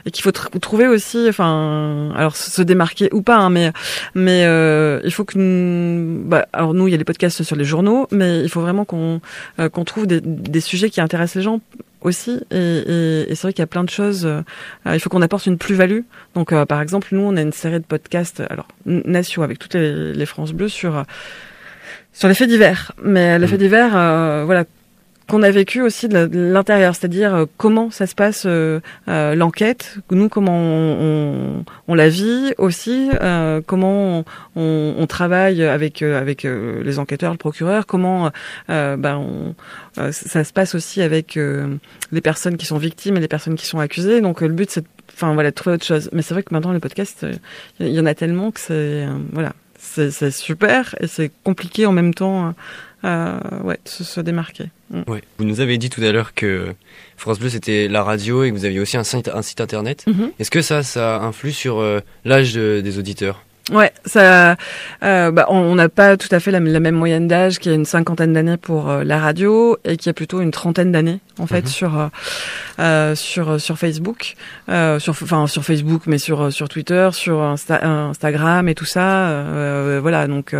et 0.05 0.11
qu'il 0.11 0.23
faut 0.23 0.31
trouver 0.31 0.87
aussi, 0.87 1.27
enfin, 1.29 2.11
alors 2.15 2.35
se 2.35 2.61
démarquer 2.61 3.09
ou 3.11 3.21
pas, 3.21 3.37
hein, 3.37 3.49
mais 3.49 3.71
mais 4.15 4.45
euh, 4.45 4.99
il 5.03 5.11
faut 5.11 5.25
que, 5.25 6.15
bah, 6.25 6.47
alors 6.53 6.73
nous 6.73 6.87
il 6.87 6.91
y 6.91 6.95
a 6.95 6.97
des 6.97 7.03
podcasts 7.03 7.43
sur 7.43 7.55
les 7.55 7.65
journaux, 7.65 8.07
mais 8.11 8.41
il 8.41 8.49
faut 8.49 8.61
vraiment 8.61 8.85
qu'on 8.85 9.21
qu'on 9.71 9.83
trouve 9.83 10.07
des, 10.07 10.21
des 10.21 10.61
sujets 10.61 10.89
qui 10.89 11.01
intéressent 11.01 11.35
les 11.35 11.43
gens 11.43 11.59
aussi. 12.01 12.39
Et, 12.51 12.57
et, 12.57 13.31
et 13.31 13.35
c'est 13.35 13.43
vrai 13.43 13.53
qu'il 13.53 13.61
y 13.61 13.63
a 13.63 13.67
plein 13.67 13.83
de 13.83 13.89
choses. 13.89 14.25
Euh, 14.25 14.41
il 14.85 14.99
faut 14.99 15.09
qu'on 15.09 15.21
apporte 15.21 15.45
une 15.45 15.57
plus-value. 15.57 16.01
Donc, 16.35 16.51
euh, 16.51 16.65
par 16.65 16.81
exemple, 16.81 17.09
nous, 17.11 17.21
on 17.21 17.37
a 17.37 17.41
une 17.41 17.53
série 17.53 17.79
de 17.79 17.85
podcasts, 17.85 18.41
alors 18.49 18.67
nationaux 18.85 19.43
avec 19.43 19.59
toutes 19.59 19.75
les, 19.75 20.13
les 20.13 20.25
France 20.25 20.53
Bleues 20.53 20.69
sur 20.69 21.03
sur 22.13 22.27
les 22.27 22.33
faits 22.33 22.49
divers. 22.49 22.91
Mais 23.03 23.39
les 23.39 23.47
faits 23.47 23.59
mmh. 23.59 23.63
divers, 23.63 23.95
euh, 23.95 24.43
voilà, 24.45 24.65
qu'on 25.27 25.43
a 25.43 25.51
vécu 25.51 25.81
aussi 25.81 26.07
de 26.07 26.29
l'intérieur, 26.33 26.95
c'est-à-dire 26.95 27.33
euh, 27.33 27.45
comment 27.57 27.89
ça 27.91 28.07
se 28.07 28.15
passe 28.15 28.43
euh, 28.45 28.79
euh, 29.07 29.35
l'enquête, 29.35 29.97
nous 30.11 30.29
comment 30.29 30.57
on, 30.57 31.63
on, 31.87 31.95
la 31.95 32.09
vit 32.09 32.53
aussi, 32.57 33.09
comment 33.65 34.25
on, 34.55 34.95
on, 34.97 35.07
travaille 35.07 35.63
avec 35.63 36.01
avec 36.01 36.43
les 36.43 36.99
enquêteurs, 36.99 37.31
le 37.31 37.37
procureur, 37.37 37.85
comment 37.85 38.31
ben 38.67 39.53
ça 40.11 40.43
se 40.43 40.53
passe 40.53 40.75
aussi 40.75 41.01
avec 41.01 41.37
les 42.11 42.21
personnes 42.21 42.57
qui 42.57 42.65
sont 42.65 42.77
victimes 42.77 43.17
et 43.17 43.19
les 43.19 43.27
personnes 43.27 43.55
qui 43.55 43.65
sont 43.65 43.79
accusées. 43.79 44.21
Donc 44.21 44.41
le 44.41 44.49
but 44.49 44.69
c'est 44.69 44.85
enfin 45.13 45.33
voilà 45.33 45.51
de 45.51 45.55
trouver 45.55 45.75
autre 45.75 45.85
chose. 45.85 46.09
Mais 46.13 46.21
c'est 46.21 46.33
vrai 46.33 46.43
que 46.43 46.53
maintenant 46.53 46.71
les 46.71 46.79
podcasts, 46.79 47.25
il 47.79 47.89
y 47.89 47.99
en 47.99 48.05
a 48.05 48.15
tellement 48.15 48.51
que 48.51 48.59
c'est 48.59 49.05
voilà 49.31 49.53
c'est 49.81 50.31
super 50.31 50.95
et 50.99 51.07
c'est 51.07 51.31
compliqué 51.43 51.85
en 51.85 51.91
même 51.91 52.13
temps 52.13 52.53
euh, 53.03 53.39
ouais, 53.63 53.79
de 53.83 53.89
se, 53.89 54.21
démarquer. 54.21 54.65
Mm. 54.91 55.01
Ouais. 55.07 55.23
Vous 55.37 55.45
nous 55.45 55.59
avez 55.59 55.77
dit 55.77 55.89
tout 55.89 56.01
à 56.01 56.11
l'heure 56.11 56.33
que 56.33 56.73
France 57.17 57.39
Bleu 57.39 57.49
c'était 57.49 57.87
la 57.87 58.03
radio 58.03 58.43
et 58.43 58.51
que 58.51 58.55
vous 58.55 58.65
aviez 58.65 58.79
aussi 58.79 58.95
un 58.95 59.03
site, 59.03 59.29
un 59.33 59.41
site 59.41 59.59
internet. 59.59 60.05
Mm-hmm. 60.07 60.31
Est-ce 60.39 60.51
que 60.51 60.61
ça, 60.61 60.83
ça 60.83 61.17
influe 61.21 61.51
sur 61.51 61.79
euh, 61.79 61.99
l'âge 62.25 62.53
des 62.53 62.99
auditeurs? 62.99 63.43
Ouais, 63.69 63.93
ça, 64.05 64.57
euh, 65.03 65.31
bah, 65.31 65.45
on 65.49 65.75
n'a 65.75 65.87
pas 65.87 66.17
tout 66.17 66.27
à 66.31 66.39
fait 66.39 66.51
la, 66.51 66.59
même 66.59 66.95
moyenne 66.95 67.27
d'âge, 67.27 67.59
qui 67.59 67.69
a 67.69 67.73
une 67.73 67.85
cinquantaine 67.85 68.33
d'années 68.33 68.57
pour 68.57 68.89
euh, 68.89 69.03
la 69.03 69.19
radio 69.19 69.77
et 69.85 69.97
qui 69.97 70.09
a 70.09 70.13
plutôt 70.13 70.41
une 70.41 70.51
trentaine 70.51 70.91
d'années 70.91 71.19
en 71.37 71.47
fait 71.47 71.61
mhm. 71.61 71.67
sur 71.67 71.99
euh, 71.99 72.07
euh, 72.79 73.15
sur 73.15 73.61
sur 73.61 73.77
Facebook, 73.77 74.35
euh, 74.69 74.99
sur 74.99 75.13
enfin 75.21 75.47
sur 75.47 75.63
Facebook, 75.63 76.03
mais 76.07 76.17
sur 76.17 76.51
sur 76.51 76.69
Twitter, 76.69 77.09
sur 77.13 77.41
Instagram 77.41 78.67
et 78.67 78.75
tout 78.75 78.85
ça. 78.85 79.43
voilà, 80.01 80.27
donc 80.27 80.55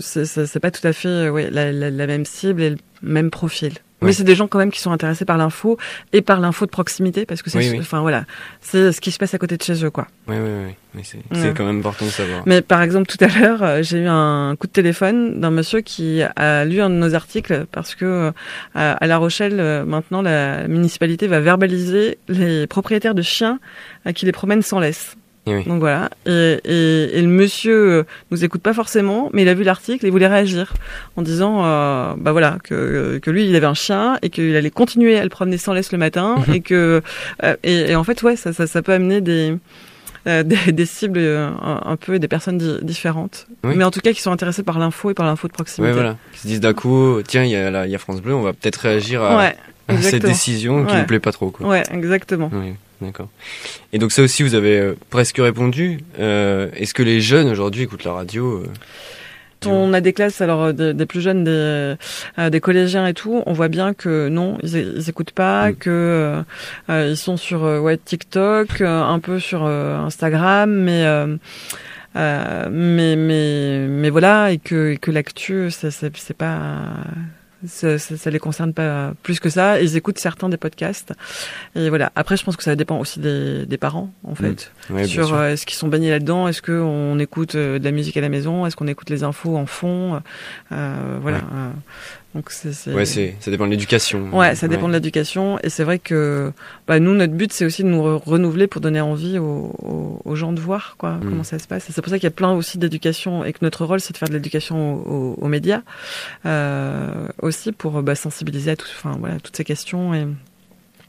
c'est 0.00 0.60
pas 0.60 0.70
tout 0.70 0.86
à 0.86 0.92
fait 0.92 1.28
ouais, 1.28 1.50
la, 1.50 1.70
la, 1.70 1.90
la 1.90 2.06
même 2.06 2.24
cible 2.24 2.62
et 2.62 2.70
le 2.70 2.78
même 3.02 3.30
profil. 3.30 3.74
Mais 4.04 4.12
c'est 4.12 4.24
des 4.24 4.34
gens 4.34 4.46
quand 4.46 4.58
même 4.58 4.70
qui 4.70 4.80
sont 4.80 4.92
intéressés 4.92 5.24
par 5.24 5.36
l'info 5.36 5.78
et 6.12 6.22
par 6.22 6.40
l'info 6.40 6.66
de 6.66 6.70
proximité 6.70 7.26
parce 7.26 7.42
que 7.42 7.50
c'est, 7.50 7.78
enfin 7.78 8.00
voilà, 8.00 8.24
c'est 8.60 8.92
ce 8.92 9.00
qui 9.00 9.10
se 9.10 9.18
passe 9.18 9.34
à 9.34 9.38
côté 9.38 9.56
de 9.56 9.62
chez 9.62 9.84
eux, 9.84 9.90
quoi. 9.90 10.06
Oui, 10.28 10.36
oui, 10.38 10.74
oui. 10.94 11.02
c'est, 11.32 11.54
quand 11.54 11.64
même 11.64 11.78
important 11.78 12.06
de 12.06 12.10
savoir. 12.10 12.42
Mais 12.46 12.62
par 12.62 12.82
exemple, 12.82 13.06
tout 13.06 13.22
à 13.22 13.28
l'heure, 13.28 13.62
euh, 13.62 13.82
j'ai 13.82 13.98
eu 13.98 14.06
un 14.08 14.56
coup 14.56 14.66
de 14.66 14.72
téléphone 14.72 15.40
d'un 15.40 15.50
monsieur 15.50 15.80
qui 15.80 16.22
a 16.22 16.64
lu 16.64 16.80
un 16.80 16.90
de 16.90 16.94
nos 16.94 17.14
articles 17.14 17.66
parce 17.72 17.94
que 17.94 18.04
euh, 18.04 18.32
à 18.72 19.06
La 19.06 19.18
Rochelle, 19.18 19.60
euh, 19.60 19.84
maintenant, 19.84 20.22
la 20.22 20.66
municipalité 20.68 21.26
va 21.26 21.40
verbaliser 21.40 22.18
les 22.28 22.66
propriétaires 22.66 23.14
de 23.14 23.22
chiens 23.22 23.58
qui 24.14 24.26
les 24.26 24.32
promènent 24.32 24.62
sans 24.62 24.80
laisse. 24.80 25.16
Donc 25.46 25.80
voilà. 25.80 26.08
Et, 26.26 26.58
et, 26.64 27.18
et, 27.18 27.22
le 27.22 27.28
monsieur 27.28 27.92
euh, 27.92 28.04
nous 28.30 28.44
écoute 28.44 28.62
pas 28.62 28.72
forcément, 28.72 29.28
mais 29.34 29.42
il 29.42 29.48
a 29.48 29.54
vu 29.54 29.62
l'article 29.62 30.06
et 30.06 30.10
voulait 30.10 30.26
réagir 30.26 30.72
en 31.16 31.22
disant, 31.22 31.64
euh, 31.64 32.14
bah 32.16 32.32
voilà, 32.32 32.58
que, 32.64 33.18
que 33.22 33.30
lui 33.30 33.46
il 33.46 33.54
avait 33.54 33.66
un 33.66 33.74
chien 33.74 34.18
et 34.22 34.30
qu'il 34.30 34.56
allait 34.56 34.70
continuer 34.70 35.18
à 35.18 35.22
le 35.22 35.28
promener 35.28 35.58
sans 35.58 35.74
laisse 35.74 35.92
le 35.92 35.98
matin 35.98 36.36
et 36.52 36.60
que 36.60 37.02
euh, 37.42 37.56
et, 37.62 37.90
et, 37.90 37.96
en 37.96 38.04
fait 38.04 38.22
ouais, 38.22 38.36
ça, 38.36 38.52
ça, 38.54 38.66
ça 38.66 38.80
peut 38.80 38.92
amener 38.92 39.20
des 39.20 39.56
des, 40.26 40.72
des, 40.72 40.86
cibles 40.86 41.18
un, 41.18 41.82
un, 41.84 41.96
peu 41.96 42.18
des 42.18 42.28
personnes 42.28 42.56
di 42.56 42.78
différentes, 42.80 43.46
oui. 43.62 43.74
mais 43.76 43.84
en 43.84 43.90
tout 43.90 44.00
cas 44.00 44.14
qui 44.14 44.22
sont 44.22 44.32
intéressées 44.32 44.62
par 44.62 44.78
l'info 44.78 45.10
et 45.10 45.14
par 45.14 45.26
l'info 45.26 45.48
de 45.48 45.52
proximité. 45.52 45.90
Ouais, 45.90 45.94
voilà. 45.94 46.16
Qui 46.32 46.38
se 46.40 46.46
disent 46.46 46.60
d'un 46.60 46.72
coup, 46.72 47.20
tiens, 47.28 47.44
il 47.44 47.50
y, 47.50 47.56
a 47.56 47.86
y 47.86 47.94
a 47.94 47.98
France 47.98 48.22
Bleu, 48.22 48.34
on 48.34 48.40
va 48.40 48.54
peut-être 48.54 48.76
réagir 48.76 49.22
à, 49.22 49.36
ouais, 49.36 49.56
à 49.88 50.00
cette 50.00 50.24
décision 50.24 50.86
qui 50.86 50.94
ouais. 50.94 51.00
nous 51.00 51.06
plaît 51.06 51.20
pas 51.20 51.32
trop. 51.32 51.50
Quoi. 51.50 51.68
Ouais, 51.68 51.82
exactement. 51.92 52.50
Oui, 52.54 52.72
d'accord. 53.04 53.28
Et 53.92 53.98
donc 53.98 54.12
ça 54.12 54.22
aussi, 54.22 54.42
vous 54.42 54.54
avez 54.54 54.78
euh, 54.78 54.94
presque 55.10 55.38
répondu. 55.38 56.00
Euh, 56.18 56.70
Est-ce 56.74 56.94
que 56.94 57.02
les 57.02 57.20
jeunes 57.20 57.48
aujourd'hui 57.48 57.82
écoutent 57.82 58.04
la 58.04 58.12
radio 58.12 58.62
euh 58.62 58.66
on 59.66 59.94
a 59.94 60.02
des 60.02 60.12
classes, 60.12 60.42
alors 60.42 60.74
des, 60.74 60.92
des 60.92 61.06
plus 61.06 61.22
jeunes, 61.22 61.42
des, 61.42 61.94
euh, 62.38 62.50
des 62.50 62.60
collégiens 62.60 63.06
et 63.06 63.14
tout, 63.14 63.42
on 63.46 63.54
voit 63.54 63.68
bien 63.68 63.94
que 63.94 64.28
non, 64.28 64.58
ils, 64.62 64.76
ils 64.76 65.08
écoutent 65.08 65.30
pas, 65.30 65.70
mmh. 65.70 65.76
que 65.76 66.44
euh, 66.90 67.08
ils 67.08 67.16
sont 67.16 67.38
sur 67.38 67.62
ouais 67.62 67.96
TikTok, 67.96 68.82
un 68.82 69.18
peu 69.20 69.38
sur 69.38 69.64
Instagram, 69.64 70.70
mais 70.70 71.06
mais 72.14 73.16
mais 73.16 73.86
mais 73.88 74.10
voilà 74.10 74.52
et 74.52 74.58
que 74.58 74.90
et 74.90 74.98
que 74.98 75.10
l'actu 75.10 75.70
c'est 75.70 76.36
pas 76.36 76.90
ça, 77.66 77.98
ça, 77.98 78.16
ça, 78.16 78.30
les 78.30 78.38
concerne 78.38 78.72
pas 78.72 79.12
plus 79.22 79.40
que 79.40 79.48
ça. 79.48 79.80
Ils 79.80 79.96
écoutent 79.96 80.18
certains 80.18 80.48
des 80.48 80.56
podcasts. 80.56 81.12
Et 81.74 81.88
voilà. 81.88 82.12
Après, 82.16 82.36
je 82.36 82.44
pense 82.44 82.56
que 82.56 82.62
ça 82.62 82.76
dépend 82.76 82.98
aussi 82.98 83.20
des, 83.20 83.66
des 83.66 83.78
parents, 83.78 84.12
en 84.24 84.34
fait. 84.34 84.72
Mmh. 84.90 84.94
Ouais, 84.94 85.04
sur 85.04 85.34
euh, 85.34 85.50
est-ce 85.50 85.66
qu'ils 85.66 85.76
sont 85.76 85.88
baignés 85.88 86.10
là-dedans, 86.10 86.48
est-ce 86.48 86.62
qu'on 86.62 87.18
écoute 87.18 87.54
euh, 87.54 87.78
de 87.78 87.84
la 87.84 87.90
musique 87.90 88.16
à 88.16 88.20
la 88.20 88.28
maison, 88.28 88.66
est-ce 88.66 88.76
qu'on 88.76 88.88
écoute 88.88 89.10
les 89.10 89.24
infos 89.24 89.56
en 89.56 89.66
fond? 89.66 90.20
Euh, 90.72 91.18
voilà. 91.20 91.38
Ouais. 91.38 91.42
Donc 92.34 92.50
c'est, 92.50 92.92
ouais, 92.92 93.04
c'est, 93.04 93.36
ça 93.38 93.50
dépend 93.50 93.66
de 93.66 93.70
l'éducation. 93.70 94.28
Ouais, 94.36 94.54
ça 94.56 94.66
dépend 94.66 94.82
ouais. 94.82 94.88
de 94.88 94.94
l'éducation. 94.94 95.58
Et 95.62 95.70
c'est 95.70 95.84
vrai 95.84 95.98
que 95.98 96.52
bah, 96.88 96.98
nous, 96.98 97.14
notre 97.14 97.32
but, 97.32 97.52
c'est 97.52 97.64
aussi 97.64 97.84
de 97.84 97.88
nous 97.88 98.02
re 98.02 98.22
renouveler 98.24 98.66
pour 98.66 98.80
donner 98.80 99.00
envie 99.00 99.38
aux, 99.38 99.72
aux, 99.78 100.20
aux 100.24 100.34
gens 100.34 100.52
de 100.52 100.60
voir 100.60 100.96
quoi, 100.98 101.12
mmh. 101.12 101.20
comment 101.20 101.44
ça 101.44 101.58
se 101.58 101.68
passe. 101.68 101.88
Et 101.88 101.92
c'est 101.92 102.02
pour 102.02 102.10
ça 102.10 102.16
qu'il 102.18 102.24
y 102.24 102.28
a 102.28 102.32
plein 102.32 102.52
aussi 102.52 102.78
d'éducation 102.78 103.44
et 103.44 103.52
que 103.52 103.58
notre 103.62 103.84
rôle, 103.84 104.00
c'est 104.00 104.12
de 104.12 104.18
faire 104.18 104.28
de 104.28 104.34
l'éducation 104.34 104.94
aux, 104.94 105.34
aux, 105.40 105.48
médias. 105.48 105.82
Euh, 106.46 107.28
aussi 107.40 107.70
pour 107.70 108.02
bah, 108.02 108.16
sensibiliser 108.16 108.72
à 108.72 108.76
tout, 108.76 108.88
enfin, 108.96 109.16
voilà, 109.20 109.38
toutes 109.38 109.56
ces 109.56 109.64
questions 109.64 110.12
et, 110.14 110.26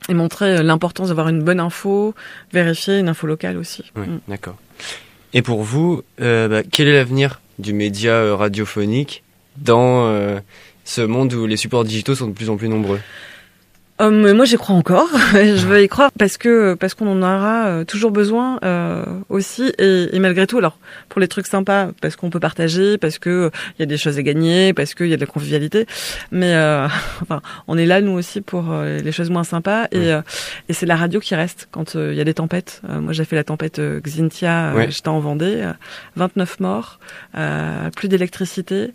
et 0.10 0.13
montrer 0.13 0.62
l'importance 0.62 1.08
d'avoir 1.08 1.29
une 1.29 1.44
bonne 1.44 1.60
info, 1.60 2.13
vérifier 2.53 3.00
une 3.00 3.10
info 3.10 3.25
locale 3.25 3.58
aussi. 3.58 3.84
Ouais, 3.96 4.05
mmh. 4.05 4.20
D'accord. 4.27 4.58
Et 5.36 5.41
pour 5.41 5.63
vous, 5.63 6.01
euh, 6.22 6.48
bah, 6.48 6.62
quel 6.63 6.88
est 6.88 6.94
l'avenir 6.94 7.41
du 7.60 7.74
média 7.74 8.13
euh, 8.13 8.36
radiophonique 8.36 9.22
dans 9.58 10.08
euh, 10.08 10.39
ce 10.86 11.01
monde 11.01 11.34
où 11.34 11.46
les 11.46 11.58
supports 11.58 11.84
digitaux 11.84 12.15
sont 12.15 12.27
de 12.27 12.34
plus 12.34 12.50
en 12.50 12.56
plus 12.56 12.70
nombreux 12.70 13.01
Um, 13.98 14.34
moi, 14.34 14.44
j'y 14.44 14.58
crois 14.58 14.75
encore. 14.75 15.08
je 15.34 15.66
veux 15.66 15.82
y 15.82 15.88
croire 15.88 16.12
parce 16.20 16.38
que 16.38 16.74
parce 16.74 16.94
qu'on 16.96 17.08
en 17.08 17.22
aura 17.22 17.68
euh, 17.68 17.86
toujours 17.86 18.12
besoin 18.12 18.60
euh, 18.66 19.06
aussi 19.30 19.72
et, 19.80 20.14
et, 20.14 20.20
malgré 20.20 20.48
tout. 20.48 20.58
Alors 20.58 20.78
pour 21.08 21.22
les 21.22 21.30
trucs 21.30 21.48
sympas, 21.48 21.92
parce 22.02 22.18
qu'on 22.18 22.30
peut 22.30 22.42
partager, 22.42 22.98
parce 22.98 23.20
que 23.20 23.52
il 23.78 23.82
y 23.82 23.84
a 23.84 23.86
des 23.86 23.96
choses 23.96 24.18
à 24.18 24.22
gagner, 24.22 24.74
parce 24.74 24.96
qu'il 24.96 25.08
y 25.08 25.14
a 25.14 25.16
de 25.16 25.22
la 25.22 25.28
convivialité. 25.28 25.86
Mais 26.32 26.54
euh, 26.56 26.88
enfin, 27.22 27.42
on 27.70 27.78
est 27.78 27.86
là 27.86 28.02
nous 28.02 28.12
aussi 28.12 28.42
pour 28.42 28.74
euh, 28.74 29.00
les 29.00 29.14
choses 29.14 29.30
moins 29.30 29.46
sympas 29.46 29.86
et, 29.94 30.14
ouais. 30.14 30.22
et 30.68 30.74
c'est 30.74 30.86
la 30.86 30.98
radio 30.98 31.22
qui 31.22 31.34
reste 31.34 31.70
quand 31.72 31.96
il 31.96 32.16
y 32.16 32.22
a 32.22 32.25
des 32.25 32.34
tempêtes. 32.34 32.82
moi, 32.90 33.14
j'ai 33.14 33.24
fait 33.24 33.38
la 33.38 33.46
tempête 33.46 33.80
Xintia. 33.80 34.74
Ouais. 34.75 34.92
J'étais 34.92 35.08
en 35.08 35.20
Vendée, 35.22 35.72
29 36.18 36.60
morts, 36.60 37.00
plus 37.96 38.10
d'électricité, 38.10 38.94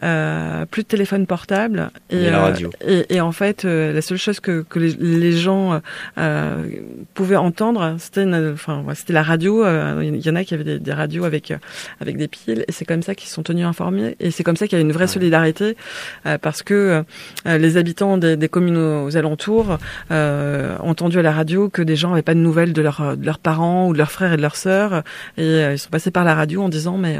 plus 0.00 0.82
de 0.82 0.88
téléphone 0.88 1.26
portable 1.26 1.90
et, 2.10 2.30
la 2.30 2.40
radio. 2.40 2.70
Et 2.86 3.20
en 3.20 3.32
fait, 3.32 3.64
la 3.64 4.02
seule 4.02 4.18
chose 4.18 4.39
que, 4.40 4.62
que 4.68 4.78
les, 4.78 4.92
les, 4.94 5.32
gens 5.32 5.80
euh, 6.18 6.66
pouvaient 7.14 7.36
entendre, 7.36 7.96
c'était 7.98 8.26
enfin 8.52 8.84
c'était 8.94 9.12
la 9.12 9.22
radio. 9.22 9.64
Euh, 9.64 10.02
il 10.02 10.24
y 10.24 10.30
en 10.30 10.36
a 10.36 10.44
qui 10.44 10.54
avaient 10.54 10.64
des, 10.64 10.78
des 10.78 10.92
radios 10.92 11.24
avec 11.24 11.52
avec 12.00 12.16
des 12.16 12.28
piles, 12.28 12.64
et 12.68 12.72
c'est 12.72 12.84
comme 12.84 13.02
ça 13.02 13.14
qu'ils 13.14 13.28
sont 13.28 13.42
tenus 13.42 13.66
informés. 13.66 14.16
Et 14.20 14.30
c'est 14.30 14.42
comme 14.44 14.56
ça 14.56 14.66
qu'il 14.66 14.78
y 14.78 14.80
a 14.80 14.84
une 14.84 14.92
vraie 14.92 15.06
solidarité, 15.06 15.76
euh, 16.26 16.38
parce 16.38 16.62
que 16.62 17.02
euh, 17.46 17.58
les 17.58 17.76
habitants 17.76 18.18
des, 18.18 18.36
des, 18.36 18.48
communes 18.48 18.76
aux 18.76 19.16
alentours 19.16 19.78
euh, 20.10 20.76
ont 20.80 20.90
entendu 20.90 21.18
à 21.18 21.22
la 21.22 21.32
radio 21.32 21.68
que 21.68 21.82
des 21.82 21.96
gens 21.96 22.10
n'avaient 22.10 22.22
pas 22.22 22.34
de 22.34 22.40
nouvelles 22.40 22.72
de, 22.72 22.82
leur, 22.82 23.16
de 23.16 23.24
leurs 23.24 23.38
parents 23.38 23.88
ou 23.88 23.92
de 23.92 23.98
leurs 23.98 24.10
frères 24.10 24.32
et 24.32 24.36
de 24.36 24.42
leurs 24.42 24.56
sœurs, 24.56 25.02
et 25.36 25.42
euh, 25.42 25.72
ils 25.72 25.78
sont 25.78 25.90
passés 25.90 26.10
par 26.10 26.24
la 26.24 26.34
radio 26.34 26.62
en 26.62 26.68
disant 26.68 26.98
mais 26.98 27.18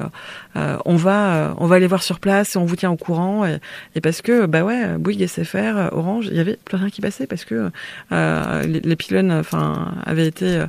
on 0.54 0.96
va 0.96 1.54
on 1.58 1.66
va 1.66 1.76
aller 1.76 1.86
voir 1.86 2.02
sur 2.02 2.18
place 2.20 2.56
et 2.56 2.58
on 2.58 2.64
vous 2.64 2.76
tient 2.76 2.90
au 2.90 2.96
courant. 2.96 3.46
Et, 3.46 3.58
et 3.94 4.00
parce 4.00 4.22
que 4.22 4.46
bah 4.46 4.62
ouais, 4.62 4.98
Bouygues, 4.98 5.26
SFR, 5.26 5.92
Orange, 5.92 6.28
il 6.30 6.36
y 6.36 6.40
avait 6.40 6.58
plus 6.64 6.76
rien 6.76 6.90
qui 6.90 7.00
passait 7.00 7.09
parce 7.28 7.44
que 7.44 7.70
euh, 8.12 8.62
les, 8.62 8.80
les, 8.80 8.96
pylônes 8.96 9.32
enfin 9.32 9.94
avaient 10.04 10.26
été 10.26 10.64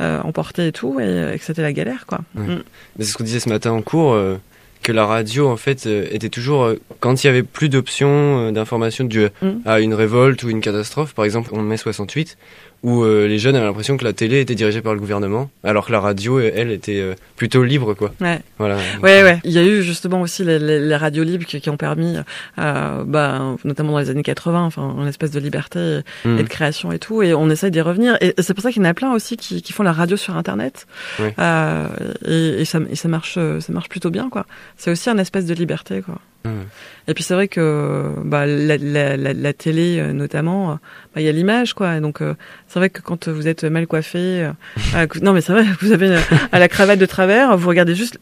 euh, 0.00 0.20
emportés 0.22 0.68
et 0.68 0.72
tout 0.72 1.00
et, 1.00 1.34
et 1.34 1.38
que 1.38 1.44
c'était 1.44 1.62
la 1.62 1.72
galère 1.72 2.06
quoi. 2.06 2.20
Ouais. 2.34 2.56
Mm. 2.56 2.62
C'est 2.98 3.04
ce 3.04 3.16
qu'on 3.16 3.24
disait 3.24 3.40
ce 3.40 3.48
matin 3.48 3.72
en 3.72 3.82
cours 3.82 4.12
euh, 4.12 4.36
que 4.82 4.92
la 4.92 5.06
radio 5.06 5.48
en 5.48 5.56
fait 5.56 5.86
était 5.86 6.28
toujours 6.28 6.72
quand 7.00 7.24
il 7.24 7.26
y 7.26 7.30
avait 7.30 7.42
plus 7.42 7.68
d'options 7.68 8.52
d'information 8.52 9.04
dues 9.04 9.28
mm. 9.40 9.50
à 9.64 9.80
une 9.80 9.94
révolte 9.94 10.42
ou 10.42 10.50
une 10.50 10.60
catastrophe 10.60 11.14
par 11.14 11.24
exemple 11.24 11.54
en 11.54 11.62
mai 11.62 11.76
68 11.76 12.36
où 12.84 13.02
euh, 13.02 13.26
les 13.26 13.38
jeunes 13.38 13.56
avaient 13.56 13.64
l'impression 13.64 13.96
que 13.96 14.04
la 14.04 14.12
télé 14.12 14.40
était 14.40 14.54
dirigée 14.54 14.82
par 14.82 14.92
le 14.92 15.00
gouvernement, 15.00 15.50
alors 15.64 15.86
que 15.86 15.92
la 15.92 16.00
radio, 16.00 16.38
elle, 16.38 16.70
était 16.70 17.00
euh, 17.00 17.14
plutôt 17.34 17.64
libre, 17.64 17.94
quoi. 17.94 18.12
Ouais. 18.20 18.40
Voilà. 18.58 18.76
Ouais, 19.02 19.22
ouais. 19.22 19.40
Il 19.42 19.52
y 19.52 19.58
a 19.58 19.64
eu 19.64 19.82
justement 19.82 20.20
aussi 20.20 20.44
les, 20.44 20.58
les, 20.58 20.78
les 20.80 20.96
radios 20.96 21.24
libres 21.24 21.46
qui, 21.46 21.62
qui 21.62 21.70
ont 21.70 21.78
permis, 21.78 22.16
euh, 22.58 23.04
bah, 23.04 23.56
notamment 23.64 23.92
dans 23.92 24.00
les 24.00 24.10
années 24.10 24.22
80, 24.22 24.62
enfin, 24.64 24.96
une 25.00 25.08
espèce 25.08 25.30
de 25.30 25.40
liberté 25.40 26.00
mmh. 26.26 26.38
et 26.38 26.42
de 26.42 26.48
création 26.48 26.92
et 26.92 26.98
tout, 26.98 27.22
et 27.22 27.32
on 27.32 27.48
essaye 27.48 27.70
d'y 27.70 27.80
revenir. 27.80 28.18
Et 28.20 28.34
c'est 28.38 28.52
pour 28.52 28.62
ça 28.62 28.70
qu'il 28.70 28.82
y 28.82 28.86
en 28.86 28.90
a 28.90 28.94
plein 28.94 29.14
aussi 29.14 29.38
qui, 29.38 29.62
qui 29.62 29.72
font 29.72 29.82
la 29.82 29.92
radio 29.92 30.18
sur 30.18 30.36
Internet, 30.36 30.86
ouais. 31.20 31.34
Euh, 31.38 31.88
et, 32.26 32.60
et, 32.60 32.64
ça, 32.66 32.80
et 32.90 32.96
ça 32.96 33.08
marche, 33.08 33.34
ça 33.34 33.72
marche 33.72 33.88
plutôt 33.88 34.10
bien, 34.10 34.28
quoi. 34.28 34.44
C'est 34.76 34.90
aussi 34.90 35.08
un 35.08 35.16
espèce 35.16 35.46
de 35.46 35.54
liberté, 35.54 36.02
quoi. 36.02 36.18
Mmh. 36.44 36.64
Et 37.06 37.14
puis 37.14 37.22
c'est 37.22 37.34
vrai 37.34 37.48
que 37.48 38.12
bah, 38.24 38.46
la, 38.46 38.76
la, 38.78 39.16
la, 39.16 39.32
la 39.32 39.52
télé 39.52 40.02
notamment, 40.12 40.74
il 40.74 41.14
bah, 41.14 41.20
y 41.20 41.28
a 41.28 41.32
l'image 41.32 41.74
quoi. 41.74 41.96
Et 41.96 42.00
donc 42.00 42.22
euh, 42.22 42.34
c'est 42.66 42.78
vrai 42.78 42.90
que 42.90 43.02
quand 43.02 43.28
vous 43.28 43.46
êtes 43.46 43.64
mal 43.64 43.86
coiffé, 43.86 44.48
euh, 44.94 45.06
non 45.22 45.32
mais 45.32 45.40
c'est 45.40 45.52
vrai, 45.52 45.64
vous 45.80 45.92
avez 45.92 46.16
à 46.52 46.58
la 46.58 46.68
cravate 46.68 46.98
de 46.98 47.06
travers, 47.06 47.56
vous 47.56 47.68
regardez 47.68 47.94
juste, 47.94 48.18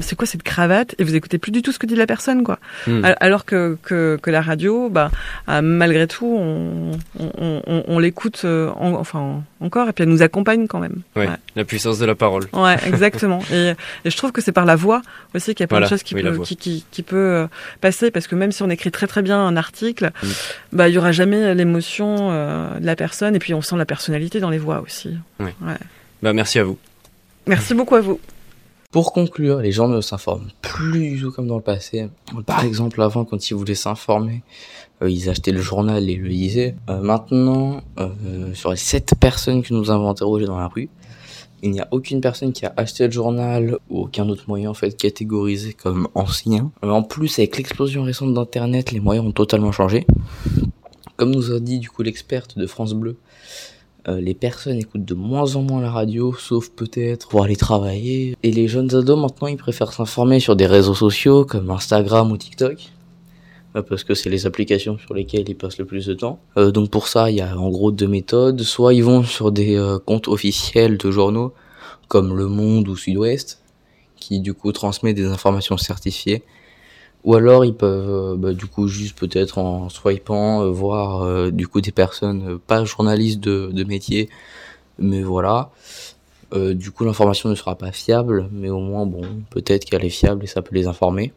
c'est 0.00 0.16
quoi 0.16 0.26
cette 0.26 0.42
cravate? 0.42 0.94
Et 0.98 1.04
vous 1.04 1.14
écoutez 1.14 1.38
plus 1.38 1.52
du 1.52 1.62
tout 1.62 1.72
ce 1.72 1.78
que 1.78 1.86
dit 1.86 1.94
la 1.96 2.06
personne 2.06 2.42
quoi. 2.42 2.58
Mm. 2.86 3.06
Alors 3.20 3.44
que, 3.44 3.78
que, 3.82 4.18
que 4.20 4.30
la 4.30 4.40
radio, 4.40 4.88
bah 4.88 5.10
euh, 5.48 5.60
malgré 5.62 6.06
tout, 6.06 6.26
on, 6.26 6.92
on, 7.18 7.62
on, 7.66 7.84
on 7.86 7.98
l'écoute 7.98 8.44
en, 8.44 8.94
enfin 8.94 9.42
encore 9.64 9.88
et 9.88 9.92
puis 9.92 10.04
elle 10.04 10.10
nous 10.10 10.22
accompagne 10.22 10.66
quand 10.66 10.78
même. 10.78 11.02
Ouais. 11.16 11.28
La 11.56 11.64
puissance 11.64 11.98
de 11.98 12.06
la 12.06 12.14
parole. 12.14 12.44
Ouais, 12.52 12.76
exactement. 12.86 13.40
et, 13.52 13.74
et 14.04 14.10
je 14.10 14.16
trouve 14.16 14.32
que 14.32 14.40
c'est 14.40 14.52
par 14.52 14.64
la 14.64 14.76
voix 14.76 15.02
aussi 15.34 15.54
qu'il 15.54 15.62
y 15.62 15.64
a 15.64 15.66
plein 15.66 15.78
voilà. 15.78 15.86
de 15.86 15.90
choses 15.90 16.02
qui 16.02 16.14
oui, 16.14 16.22
peut 16.22 16.38
qui, 16.42 16.56
qui, 16.56 16.84
qui 16.90 17.02
peut 17.02 17.46
passer 17.80 18.10
parce 18.10 18.26
que 18.26 18.34
même 18.34 18.52
si 18.52 18.62
on 18.62 18.70
écrit 18.70 18.90
très 18.90 19.06
très 19.06 19.22
bien 19.22 19.38
un 19.38 19.56
article, 19.56 20.12
mm. 20.22 20.28
bah 20.72 20.88
il 20.88 20.94
y 20.94 20.98
aura 20.98 21.12
jamais 21.12 21.54
l'émotion 21.54 22.30
euh, 22.30 22.78
de 22.78 22.86
la 22.86 22.96
personne 22.96 23.34
et 23.34 23.38
puis 23.38 23.54
on 23.54 23.62
sent 23.62 23.76
la 23.76 23.86
personnalité 23.86 24.40
dans 24.40 24.50
les 24.50 24.58
voix 24.58 24.80
aussi. 24.80 25.16
Oui. 25.40 25.50
Ouais. 25.62 25.78
Bah 26.22 26.32
merci 26.32 26.58
à 26.58 26.64
vous. 26.64 26.78
Merci 27.46 27.74
beaucoup 27.74 27.96
à 27.96 28.00
vous. 28.00 28.20
Pour 28.94 29.12
conclure, 29.12 29.58
les 29.58 29.72
gens 29.72 29.88
ne 29.88 30.00
s'informent 30.00 30.52
plus 30.62 31.10
du 31.10 31.20
tout 31.20 31.32
comme 31.32 31.48
dans 31.48 31.56
le 31.56 31.62
passé. 31.62 32.06
Par 32.46 32.64
exemple, 32.64 33.02
avant, 33.02 33.24
quand 33.24 33.50
ils 33.50 33.54
voulaient 33.54 33.74
s'informer, 33.74 34.44
euh, 35.02 35.10
ils 35.10 35.28
achetaient 35.28 35.50
le 35.50 35.60
journal 35.60 36.08
et 36.08 36.14
le 36.14 36.28
lisaient. 36.28 36.76
Euh, 36.88 37.00
maintenant, 37.00 37.80
euh, 37.98 38.54
sur 38.54 38.70
les 38.70 38.76
sept 38.76 39.16
personnes 39.18 39.64
que 39.64 39.74
nous 39.74 39.90
avons 39.90 40.08
interrogées 40.08 40.46
dans 40.46 40.58
la 40.58 40.68
rue, 40.68 40.88
il 41.64 41.72
n'y 41.72 41.80
a 41.80 41.88
aucune 41.90 42.20
personne 42.20 42.52
qui 42.52 42.66
a 42.66 42.72
acheté 42.76 43.06
le 43.06 43.10
journal 43.10 43.78
ou 43.90 44.02
aucun 44.02 44.28
autre 44.28 44.44
moyen 44.46 44.70
en 44.70 44.74
fait 44.74 44.96
catégorisé 44.96 45.72
comme 45.72 46.06
ancien. 46.14 46.70
En 46.80 47.02
plus, 47.02 47.40
avec 47.40 47.56
l'explosion 47.56 48.04
récente 48.04 48.32
d'internet, 48.32 48.92
les 48.92 49.00
moyens 49.00 49.26
ont 49.26 49.32
totalement 49.32 49.72
changé. 49.72 50.06
Comme 51.16 51.32
nous 51.32 51.50
a 51.50 51.58
dit 51.58 51.80
du 51.80 51.90
coup 51.90 52.04
l'experte 52.04 52.56
de 52.56 52.66
France 52.68 52.94
Bleu, 52.94 53.16
euh, 54.08 54.20
les 54.20 54.34
personnes 54.34 54.76
écoutent 54.76 55.04
de 55.04 55.14
moins 55.14 55.56
en 55.56 55.62
moins 55.62 55.80
la 55.80 55.90
radio, 55.90 56.34
sauf 56.34 56.70
peut-être 56.70 57.28
pour 57.28 57.42
aller 57.42 57.56
travailler. 57.56 58.36
Et 58.42 58.52
les 58.52 58.68
jeunes 58.68 58.94
ados 58.94 59.18
maintenant, 59.18 59.48
ils 59.48 59.56
préfèrent 59.56 59.92
s'informer 59.92 60.40
sur 60.40 60.56
des 60.56 60.66
réseaux 60.66 60.94
sociaux 60.94 61.44
comme 61.44 61.70
Instagram 61.70 62.30
ou 62.30 62.36
TikTok 62.36 62.90
parce 63.82 64.04
que 64.04 64.14
c'est 64.14 64.30
les 64.30 64.46
applications 64.46 64.98
sur 64.98 65.14
lesquelles 65.14 65.48
ils 65.48 65.56
passent 65.56 65.78
le 65.78 65.84
plus 65.84 66.06
de 66.06 66.14
temps. 66.14 66.38
Euh, 66.56 66.70
donc 66.70 66.90
pour 66.90 67.08
ça, 67.08 67.30
il 67.30 67.36
y 67.36 67.40
a 67.40 67.58
en 67.58 67.70
gros 67.70 67.90
deux 67.90 68.06
méthodes. 68.06 68.62
Soit 68.62 68.94
ils 68.94 69.02
vont 69.02 69.24
sur 69.24 69.50
des 69.50 69.76
euh, 69.76 69.98
comptes 69.98 70.28
officiels 70.28 70.96
de 70.96 71.10
journaux, 71.10 71.52
comme 72.08 72.36
Le 72.36 72.46
Monde 72.46 72.88
ou 72.88 72.96
Sud-Ouest, 72.96 73.62
qui 74.16 74.40
du 74.40 74.54
coup 74.54 74.72
transmet 74.72 75.12
des 75.12 75.24
informations 75.24 75.76
certifiées. 75.76 76.42
Ou 77.24 77.34
alors 77.34 77.64
ils 77.64 77.74
peuvent 77.74 78.36
bah, 78.36 78.52
du 78.52 78.66
coup 78.66 78.86
juste 78.86 79.18
peut-être 79.18 79.58
en 79.58 79.88
swipant 79.88 80.62
euh, 80.62 80.70
voir 80.70 81.50
du 81.50 81.66
coup 81.66 81.80
des 81.80 81.92
personnes 81.92 82.58
pas 82.58 82.84
journalistes 82.84 83.40
de, 83.40 83.70
de 83.72 83.84
métier, 83.84 84.28
mais 84.98 85.22
voilà. 85.22 85.70
du 86.52 86.90
coup 86.90 87.04
l'information 87.04 87.48
ne 87.48 87.54
sera 87.54 87.76
pas 87.76 87.92
fiable, 87.92 88.48
mais 88.52 88.70
au 88.70 88.80
moins 88.80 89.06
bon 89.06 89.22
peut-être 89.50 89.84
qu'elle 89.86 90.04
est 90.04 90.10
fiable 90.10 90.44
et 90.44 90.46
ça 90.46 90.62
peut 90.62 90.74
les 90.74 90.86
informer. 90.86 91.32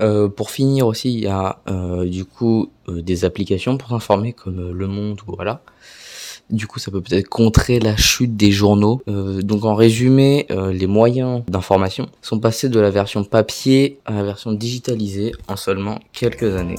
Euh, 0.00 0.28
pour 0.28 0.50
finir 0.50 0.86
aussi, 0.86 1.12
il 1.12 1.20
y 1.20 1.26
a 1.28 1.60
euh, 1.68 2.04
du 2.04 2.24
coup 2.24 2.70
euh, 2.88 3.00
des 3.02 3.24
applications 3.24 3.78
pour 3.78 3.90
s'informer 3.90 4.32
comme 4.32 4.72
Le 4.72 4.86
Monde 4.86 5.20
ou 5.26 5.34
voilà. 5.36 5.62
Du 6.50 6.66
coup, 6.66 6.78
ça 6.78 6.90
peut 6.90 7.00
peut-être 7.00 7.28
contrer 7.28 7.80
la 7.80 7.96
chute 7.96 8.36
des 8.36 8.52
journaux. 8.52 9.02
Euh, 9.08 9.42
donc 9.42 9.64
en 9.64 9.74
résumé, 9.74 10.46
euh, 10.50 10.72
les 10.72 10.86
moyens 10.86 11.42
d'information 11.48 12.08
sont 12.22 12.38
passés 12.38 12.68
de 12.68 12.80
la 12.80 12.90
version 12.90 13.24
papier 13.24 13.98
à 14.04 14.12
la 14.12 14.22
version 14.22 14.52
digitalisée 14.52 15.32
en 15.48 15.56
seulement 15.56 15.98
quelques 16.12 16.54
années. 16.54 16.76